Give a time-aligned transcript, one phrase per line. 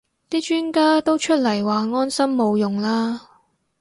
[0.31, 3.21] 啲專家都出嚟話安心冇用啦